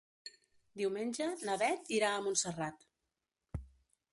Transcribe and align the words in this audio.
Diumenge 0.81 1.27
na 1.49 1.57
Beth 1.63 1.91
irà 1.99 2.09
a 2.15 2.25
Montserrat. 2.29 2.89